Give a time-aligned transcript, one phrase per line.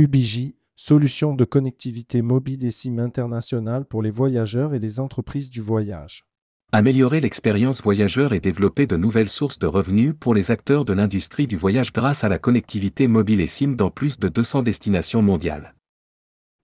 [0.00, 5.60] UBJ, solution de connectivité mobile et SIM internationale pour les voyageurs et les entreprises du
[5.60, 6.24] voyage.
[6.72, 11.46] Améliorer l'expérience voyageur et développer de nouvelles sources de revenus pour les acteurs de l'industrie
[11.46, 15.74] du voyage grâce à la connectivité mobile et SIM dans plus de 200 destinations mondiales.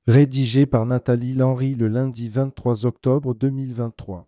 [0.07, 4.26] Rédigé par Nathalie Lenry le lundi 23 octobre 2023.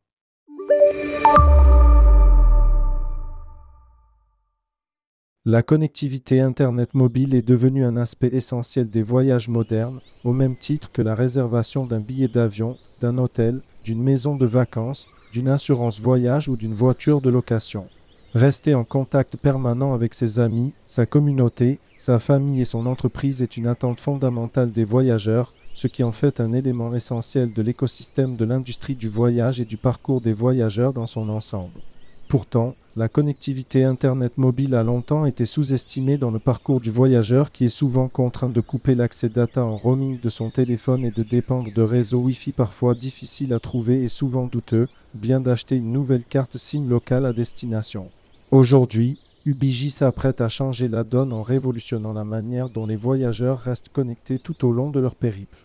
[5.51, 10.93] La connectivité Internet mobile est devenue un aspect essentiel des voyages modernes, au même titre
[10.93, 16.51] que la réservation d'un billet d'avion, d'un hôtel, d'une maison de vacances, d'une assurance voyage
[16.51, 17.87] ou d'une voiture de location.
[18.34, 23.57] Rester en contact permanent avec ses amis, sa communauté, sa famille et son entreprise est
[23.57, 28.45] une attente fondamentale des voyageurs, ce qui en fait un élément essentiel de l'écosystème de
[28.45, 31.80] l'industrie du voyage et du parcours des voyageurs dans son ensemble.
[32.28, 37.65] Pourtant, la connectivité Internet mobile a longtemps été sous-estimée dans le parcours du voyageur qui
[37.65, 41.73] est souvent contraint de couper l'accès data en roaming de son téléphone et de dépendre
[41.73, 46.59] de réseaux Wi-Fi parfois difficiles à trouver et souvent douteux, bien d'acheter une nouvelle carte
[46.59, 48.10] SIM locale à destination.
[48.51, 53.88] Aujourd'hui, UBJ s'apprête à changer la donne en révolutionnant la manière dont les voyageurs restent
[53.88, 55.57] connectés tout au long de leur périple.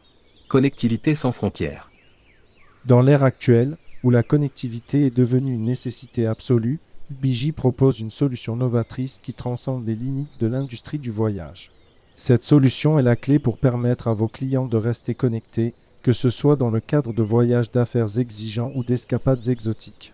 [0.47, 1.91] Connectivité sans frontières.
[2.85, 6.79] Dans l'ère actuelle, où la connectivité est devenue une nécessité absolue,
[7.11, 11.71] UBJ propose une solution novatrice qui transcende les limites de l'industrie du voyage.
[12.15, 15.73] Cette solution est la clé pour permettre à vos clients de rester connectés,
[16.03, 20.13] que ce soit dans le cadre de voyages d'affaires exigeants ou d'escapades exotiques.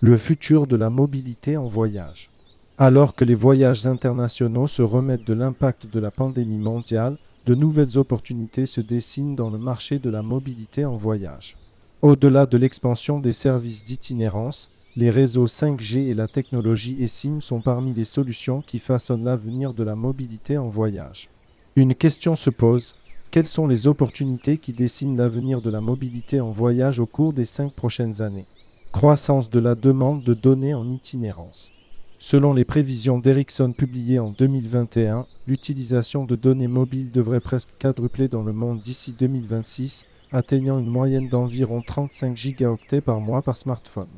[0.00, 2.30] Le futur de la mobilité en voyage.
[2.78, 7.98] Alors que les voyages internationaux se remettent de l'impact de la pandémie mondiale, de nouvelles
[7.98, 11.56] opportunités se dessinent dans le marché de la mobilité en voyage.
[12.02, 17.92] Au-delà de l'expansion des services d'itinérance, les réseaux 5G et la technologie eSIM sont parmi
[17.92, 21.28] les solutions qui façonnent l'avenir de la mobilité en voyage.
[21.76, 22.94] Une question se pose,
[23.30, 27.44] quelles sont les opportunités qui dessinent l'avenir de la mobilité en voyage au cours des
[27.44, 28.46] cinq prochaines années?
[28.92, 31.70] Croissance de la demande de données en itinérance.
[32.18, 38.42] Selon les prévisions d'Ericsson publiées en 2021, l'utilisation de données mobiles devrait presque quadrupler dans
[38.42, 44.08] le monde d'ici 2026 atteignant une moyenne d'environ 35 gigaoctets par mois par smartphone.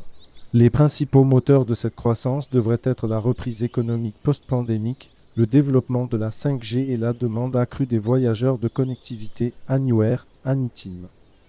[0.52, 6.18] Les principaux moteurs de cette croissance devraient être la reprise économique post-pandémique, le développement de
[6.18, 11.06] la 5G et la demande accrue des voyageurs de connectivité annuaire, anitime.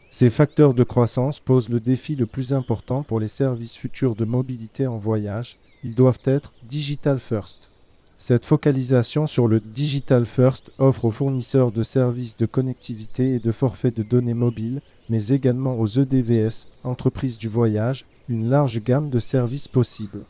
[0.10, 4.24] Ces facteurs de croissance posent le défi le plus important pour les services futurs de
[4.24, 5.58] mobilité en voyage.
[5.84, 7.73] Ils doivent être digital first.
[8.26, 13.52] Cette focalisation sur le Digital First offre aux fournisseurs de services de connectivité et de
[13.52, 14.80] forfaits de données mobiles,
[15.10, 20.24] mais également aux EDVS, entreprises du voyage, une large gamme de services possibles.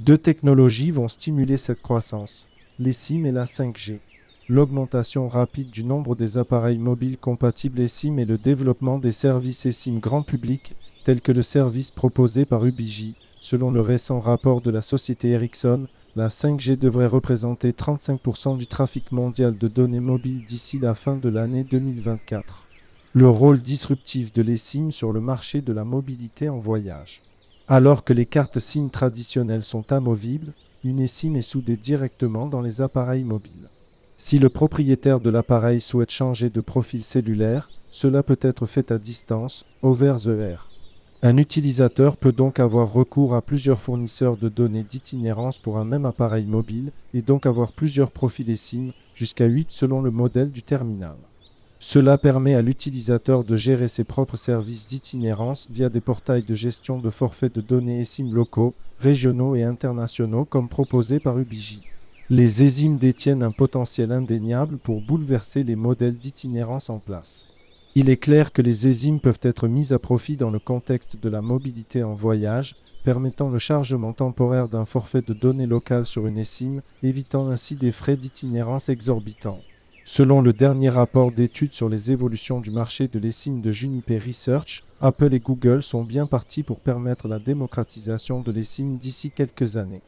[0.00, 2.48] Deux technologies vont stimuler cette croissance,
[2.80, 4.00] les SIM et la 5G.
[4.48, 10.00] L'augmentation rapide du nombre des appareils mobiles compatibles eSIM et le développement des services eSIM
[10.00, 10.74] grand public,
[11.04, 15.86] tels que le service proposé par UBJ, selon le récent rapport de la société Ericsson,
[16.16, 21.28] la 5G devrait représenter 35% du trafic mondial de données mobiles d'ici la fin de
[21.28, 22.62] l'année 2024.
[23.12, 27.20] Le rôle disruptif de l'eSIM sur le marché de la mobilité en voyage.
[27.68, 32.80] Alors que les cartes SIM traditionnelles sont amovibles, une eSIM est soudée directement dans les
[32.80, 33.68] appareils mobiles.
[34.16, 38.96] Si le propriétaire de l'appareil souhaite changer de profil cellulaire, cela peut être fait à
[38.96, 40.70] distance, over the air.
[41.28, 46.04] Un utilisateur peut donc avoir recours à plusieurs fournisseurs de données d'itinérance pour un même
[46.04, 51.16] appareil mobile et donc avoir plusieurs profils eSIM, jusqu'à 8 selon le modèle du terminal.
[51.80, 56.98] Cela permet à l'utilisateur de gérer ses propres services d'itinérance via des portails de gestion
[56.98, 61.80] de forfaits de données eSIM locaux, régionaux et internationaux comme proposé par UBJ.
[62.30, 67.48] Les eSIM détiennent un potentiel indéniable pour bouleverser les modèles d'itinérance en place.
[67.98, 71.30] Il est clair que les eSIM peuvent être mis à profit dans le contexte de
[71.30, 72.74] la mobilité en voyage,
[73.04, 77.92] permettant le chargement temporaire d'un forfait de données locales sur une eSIM, évitant ainsi des
[77.92, 79.62] frais d'itinérance exorbitants.
[80.04, 84.84] Selon le dernier rapport d'études sur les évolutions du marché de l'eSIM de Juniper Research,
[85.00, 90.02] Apple et Google sont bien partis pour permettre la démocratisation de l'eSIM d'ici quelques années.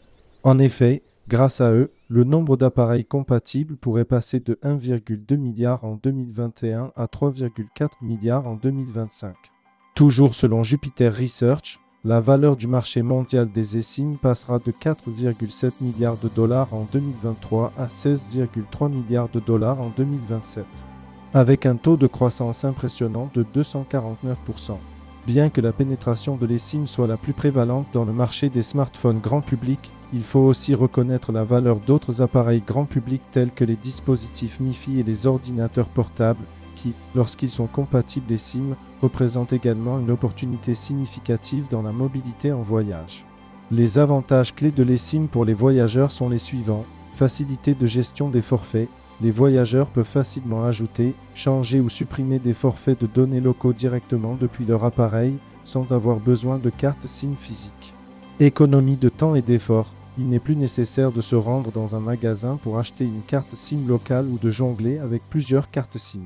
[0.44, 5.96] En effet, Grâce à eux, le nombre d'appareils compatibles pourrait passer de 1,2 milliard en
[5.96, 9.34] 2021 à 3,4 milliards en 2025.
[9.94, 16.16] Toujours selon Jupiter Research, la valeur du marché mondial des eSIM passera de 4,7 milliards
[16.16, 20.64] de dollars en 2023 à 16,3 milliards de dollars en 2027,
[21.34, 24.78] avec un taux de croissance impressionnant de 249%.
[25.28, 29.20] Bien que la pénétration de l'eSIM soit la plus prévalente dans le marché des smartphones
[29.20, 33.76] grand public, il faut aussi reconnaître la valeur d'autres appareils grand public tels que les
[33.76, 36.46] dispositifs MiFi et les ordinateurs portables
[36.76, 43.26] qui, lorsqu'ils sont compatibles eSIM, représentent également une opportunité significative dans la mobilité en voyage.
[43.70, 46.86] Les avantages clés de l'eSIM pour les voyageurs sont les suivants.
[47.12, 48.88] Facilité de gestion des forfaits.
[49.20, 54.64] Les voyageurs peuvent facilement ajouter, changer ou supprimer des forfaits de données locaux directement depuis
[54.64, 55.34] leur appareil
[55.64, 57.94] sans avoir besoin de carte SIM physique.
[58.40, 59.88] Économie de temps et d'effort.
[60.16, 63.86] Il n'est plus nécessaire de se rendre dans un magasin pour acheter une carte SIM
[63.86, 66.22] locale ou de jongler avec plusieurs cartes SIM.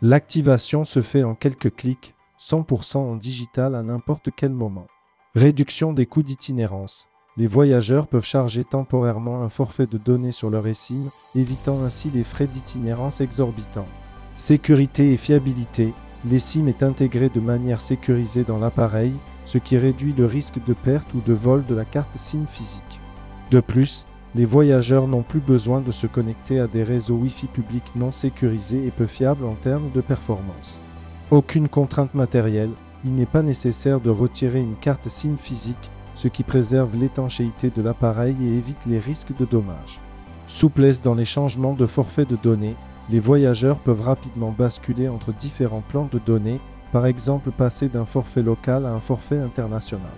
[0.00, 4.86] L'activation se fait en quelques clics, 100% en digital à n'importe quel moment.
[5.34, 7.08] Réduction des coûts d'itinérance.
[7.38, 12.24] Les voyageurs peuvent charger temporairement un forfait de données sur leur eSIM, évitant ainsi les
[12.24, 13.88] frais d'itinérance exorbitants.
[14.36, 15.94] Sécurité et fiabilité.
[16.30, 19.14] L'eSIM est intégré de manière sécurisée dans l'appareil,
[19.46, 23.00] ce qui réduit le risque de perte ou de vol de la carte SIM physique.
[23.50, 27.92] De plus, les voyageurs n'ont plus besoin de se connecter à des réseaux Wi-Fi publics
[27.96, 30.82] non sécurisés et peu fiables en termes de performance.
[31.30, 32.72] Aucune contrainte matérielle,
[33.06, 35.90] il n'est pas nécessaire de retirer une carte SIM physique,
[36.22, 39.98] ce qui préserve l'étanchéité de l'appareil et évite les risques de dommages.
[40.46, 42.76] Souplesse dans les changements de forfait de données,
[43.10, 46.60] les voyageurs peuvent rapidement basculer entre différents plans de données,
[46.92, 50.12] par exemple passer d'un forfait local à un forfait international.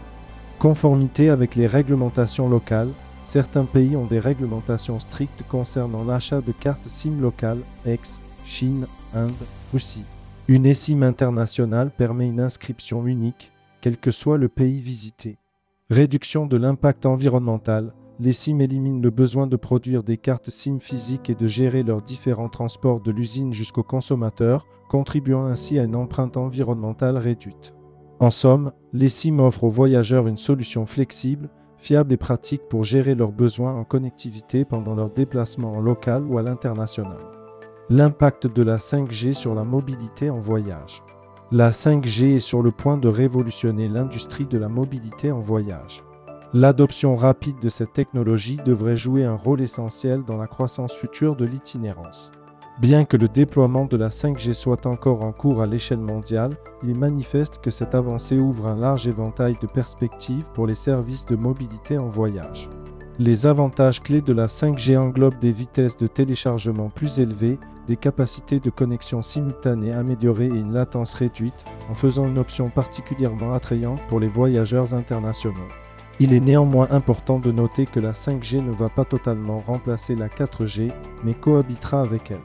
[0.58, 2.90] Conformité avec les réglementations locales,
[3.22, 9.32] certains pays ont des réglementations strictes concernant l'achat de cartes SIM locales, ex, Chine, Inde,
[9.72, 10.04] Russie.
[10.48, 15.38] Une eSIM internationale permet une inscription unique, quel que soit le pays visité.
[15.90, 17.92] Réduction de l'impact environnemental.
[18.18, 22.00] Les SIM éliminent le besoin de produire des cartes SIM physiques et de gérer leurs
[22.00, 27.74] différents transports de l'usine jusqu'au consommateur, contribuant ainsi à une empreinte environnementale réduite.
[28.18, 33.14] En somme, les SIM offrent aux voyageurs une solution flexible, fiable et pratique pour gérer
[33.14, 37.20] leurs besoins en connectivité pendant leurs déplacements en local ou à l'international.
[37.90, 41.02] L'impact de la 5G sur la mobilité en voyage.
[41.52, 46.02] La 5G est sur le point de révolutionner l'industrie de la mobilité en voyage.
[46.54, 51.44] L'adoption rapide de cette technologie devrait jouer un rôle essentiel dans la croissance future de
[51.44, 52.32] l'itinérance.
[52.80, 56.90] Bien que le déploiement de la 5G soit encore en cours à l'échelle mondiale, il
[56.90, 61.36] est manifeste que cette avancée ouvre un large éventail de perspectives pour les services de
[61.36, 62.70] mobilité en voyage.
[63.18, 68.60] Les avantages clés de la 5G englobent des vitesses de téléchargement plus élevées, des capacités
[68.60, 74.20] de connexion simultanées améliorées et une latence réduite, en faisant une option particulièrement attrayante pour
[74.20, 75.68] les voyageurs internationaux.
[76.20, 80.28] Il est néanmoins important de noter que la 5G ne va pas totalement remplacer la
[80.28, 80.92] 4G,
[81.24, 82.38] mais cohabitera avec elle.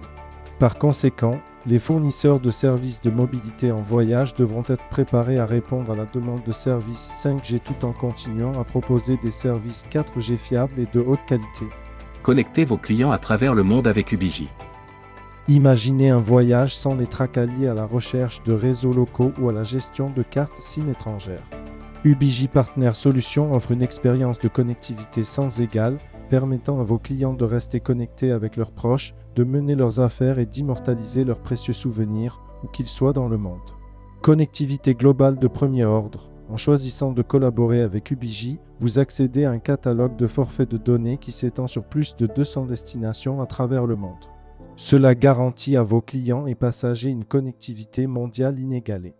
[0.57, 5.91] Par conséquent, les fournisseurs de services de mobilité en voyage devront être préparés à répondre
[5.91, 10.79] à la demande de services 5G tout en continuant à proposer des services 4G fiables
[10.79, 11.67] et de haute qualité.
[12.23, 14.49] Connectez vos clients à travers le monde avec UBJ.
[15.49, 19.63] Imaginez un voyage sans les tracas à la recherche de réseaux locaux ou à la
[19.63, 21.43] gestion de cartes SIM étrangères.
[22.03, 25.97] UBJ Partner Solutions offre une expérience de connectivité sans égale
[26.29, 30.45] permettant à vos clients de rester connectés avec leurs proches, de mener leurs affaires et
[30.45, 33.57] d'immortaliser leurs précieux souvenirs, où qu'ils soient dans le monde.
[34.21, 36.29] Connectivité globale de premier ordre.
[36.47, 41.17] En choisissant de collaborer avec UBJ, vous accédez à un catalogue de forfaits de données
[41.17, 44.29] qui s'étend sur plus de 200 destinations à travers le monde.
[44.81, 49.13] Cela garantit à vos clients et passagers une connectivité mondiale inégalée.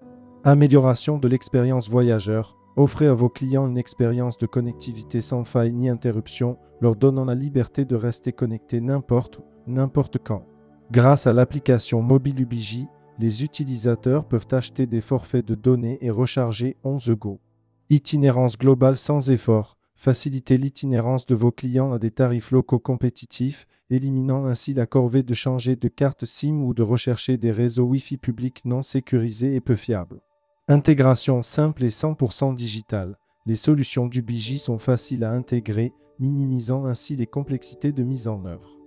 [0.45, 2.57] Amélioration de l'expérience voyageur.
[2.77, 7.35] Offrez à vos clients une expérience de connectivité sans faille ni interruption, leur donnant la
[7.35, 10.45] liberté de rester connectés n'importe où, n'importe quand.
[10.91, 12.85] Grâce à l'application mobile UBJ,
[13.19, 17.41] les utilisateurs peuvent acheter des forfaits de données et recharger 11 Go.
[17.89, 19.78] Itinérance globale sans effort.
[20.01, 25.33] Facilitez l'itinérance de vos clients à des tarifs locaux compétitifs, éliminant ainsi la corvée de
[25.33, 29.75] changer de carte SIM ou de rechercher des réseaux Wi-Fi publics non sécurisés et peu
[29.75, 30.21] fiables.
[30.69, 33.17] Intégration simple et 100% digitale.
[33.45, 38.45] Les solutions du BJ sont faciles à intégrer, minimisant ainsi les complexités de mise en
[38.45, 38.79] œuvre.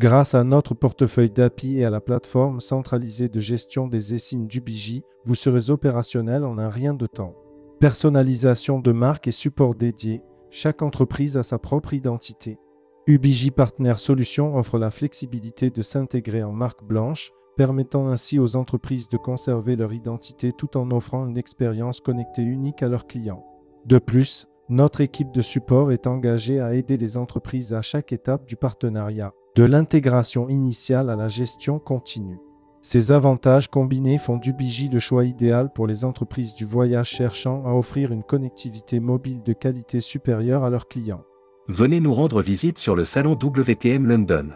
[0.00, 4.60] Grâce à notre portefeuille d'API et à la plateforme centralisée de gestion des eSIM du
[4.60, 7.36] BJ, vous serez opérationnel en un rien de temps.
[7.78, 10.22] Personnalisation de marque et support dédié.
[10.50, 12.58] Chaque entreprise a sa propre identité.
[13.06, 19.08] UBJ Partner Solutions offre la flexibilité de s'intégrer en marque blanche, permettant ainsi aux entreprises
[19.08, 23.44] de conserver leur identité tout en offrant une expérience connectée unique à leurs clients.
[23.84, 28.46] De plus, notre équipe de support est engagée à aider les entreprises à chaque étape
[28.46, 32.40] du partenariat, de l'intégration initiale à la gestion continue.
[32.88, 37.72] Ces avantages combinés font d'Ubiji le choix idéal pour les entreprises du voyage cherchant à
[37.72, 41.24] offrir une connectivité mobile de qualité supérieure à leurs clients.
[41.66, 44.50] Venez nous rendre visite sur le salon WTM London.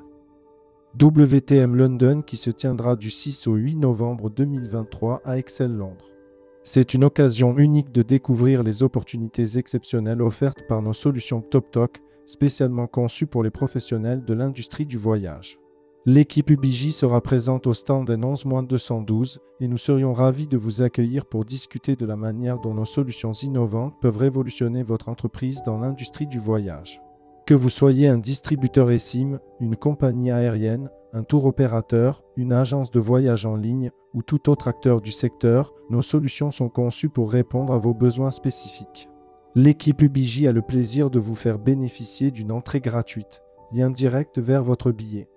[0.97, 6.15] WTM London qui se tiendra du 6 au 8 novembre 2023 à Excel Londres.
[6.63, 12.87] C'est une occasion unique de découvrir les opportunités exceptionnelles offertes par nos solutions TopTalk, spécialement
[12.87, 15.60] conçues pour les professionnels de l'industrie du voyage.
[16.07, 21.45] L'équipe UBJ sera présente au stand N11-212 et nous serions ravis de vous accueillir pour
[21.45, 26.38] discuter de la manière dont nos solutions innovantes peuvent révolutionner votre entreprise dans l'industrie du
[26.38, 27.02] voyage.
[27.47, 32.99] Que vous soyez un distributeur eSIM, une compagnie aérienne, un tour opérateur, une agence de
[32.99, 37.75] voyage en ligne ou tout autre acteur du secteur, nos solutions sont conçues pour répondre
[37.75, 39.11] à vos besoins spécifiques.
[39.54, 44.62] L'équipe UBJ a le plaisir de vous faire bénéficier d'une entrée gratuite, lien direct vers
[44.62, 45.28] votre billet.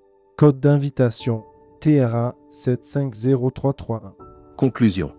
[0.44, 1.46] Code d'invitation
[1.80, 4.14] TRA 750331.
[4.58, 5.14] Conclusion.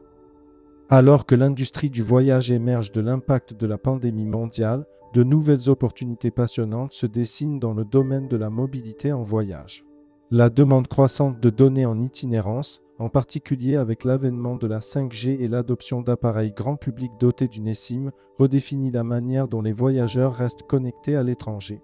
[0.90, 6.31] Alors que l'industrie du voyage émerge de l'impact de la pandémie mondiale, de nouvelles opportunités
[6.31, 9.87] passionnantes se dessinent dans le domaine de la mobilité en voyage.
[10.31, 15.49] La demande croissante de données en itinérance, en particulier avec l'avènement de la 5G et
[15.49, 21.16] l'adoption d'appareils grand public dotés d'une eSIM, redéfinit la manière dont les voyageurs restent connectés
[21.16, 21.81] à l'étranger.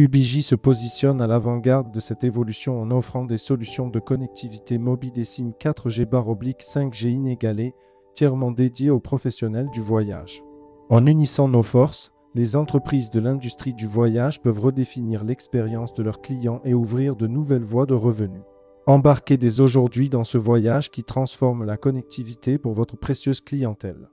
[0.00, 5.12] UBJ se positionne à l'avant-garde de cette évolution en offrant des solutions de connectivité mobile
[5.18, 7.74] et SIM 4G 5G inégalées,
[8.14, 10.42] tièrement dédiées aux professionnels du voyage.
[10.88, 16.22] En unissant nos forces, les entreprises de l'industrie du voyage peuvent redéfinir l'expérience de leurs
[16.22, 18.42] clients et ouvrir de nouvelles voies de revenus.
[18.86, 24.08] Embarquez dès aujourd'hui dans ce voyage qui transforme la connectivité pour votre précieuse clientèle.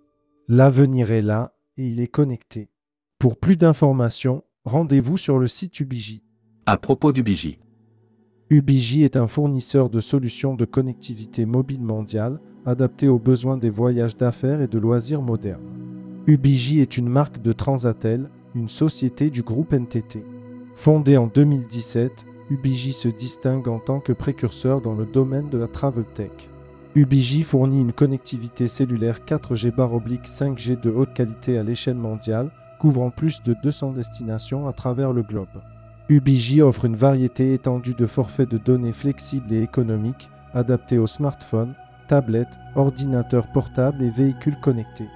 [0.49, 2.67] L'avenir est là et il est connecté.
[3.19, 6.21] Pour plus d'informations, rendez-vous sur le site Ubiji.
[6.65, 7.57] À propos d'Ubiji.
[8.49, 14.17] Ubiji est un fournisseur de solutions de connectivité mobile mondiale adaptées aux besoins des voyages
[14.17, 15.63] d'affaires et de loisirs modernes.
[16.27, 20.25] Ubiji est une marque de Transatel, une société du groupe NTT.
[20.75, 25.67] Fondée en 2017, Ubiji se distingue en tant que précurseur dans le domaine de la
[25.67, 26.49] travel tech.
[26.95, 33.43] Ubiji fournit une connectivité cellulaire 4G 5G de haute qualité à l'échelle mondiale couvrant plus
[33.43, 35.47] de 200 destinations à travers le globe.
[36.09, 41.73] UBJ offre une variété étendue de forfaits de données flexibles et économiques, adaptés aux smartphones,
[42.07, 45.09] tablettes, ordinateurs portables et véhicules connectés.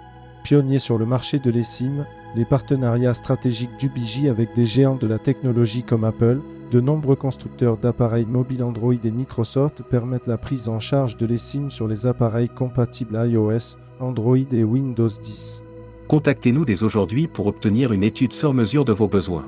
[0.44, 5.20] Pionnier sur le marché de l'eSIM, les partenariats stratégiques d'UBJ avec des géants de la
[5.20, 6.42] technologie comme Apple,
[6.72, 11.70] de nombreux constructeurs d'appareils mobiles Android et Microsoft permettent la prise en charge de l'eSIM
[11.70, 15.64] sur les appareils compatibles iOS, Android et Windows 10.
[16.12, 19.48] Contactez-nous dès aujourd'hui pour obtenir une étude sur mesure de vos besoins.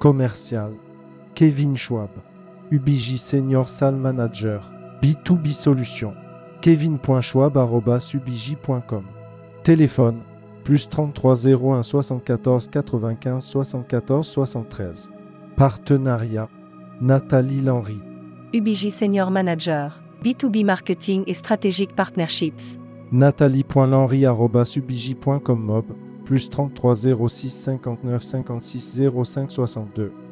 [0.00, 0.72] Commercial.
[1.36, 2.10] Kevin Schwab.
[2.72, 4.68] UBJ Senior Sal Manager.
[5.00, 6.14] B2B Solutions.
[6.60, 9.04] kevin.schwab.ubj.com.
[9.62, 10.18] Téléphone.
[10.64, 15.12] Plus 33 01 74 95 74 73.
[15.54, 16.48] Partenariat.
[17.00, 18.00] Nathalie Lenry.
[18.52, 20.00] UBJ Senior Manager.
[20.24, 22.79] B2B Marketing et Strategic Partnerships
[23.12, 25.84] nathalie.lenry.subiji.com mob
[26.24, 30.29] plus 33 06 59 56 05 62